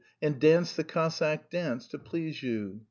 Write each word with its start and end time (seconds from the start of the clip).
and 0.19 0.39
danced 0.41 0.75
the 0.77 0.83
Cossack 0.83 1.51
dance 1.51 1.85
to 1.89 1.99
please 1.99 2.41
you. 2.41 2.79